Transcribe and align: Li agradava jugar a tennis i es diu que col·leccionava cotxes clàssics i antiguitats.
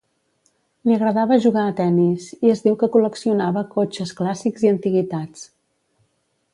Li 0.89 0.95
agradava 0.95 1.37
jugar 1.43 1.65
a 1.65 1.75
tennis 1.81 2.31
i 2.49 2.53
es 2.55 2.65
diu 2.65 2.79
que 2.81 2.91
col·leccionava 2.97 3.67
cotxes 3.77 4.17
clàssics 4.23 4.69
i 4.69 4.75
antiguitats. 4.75 5.49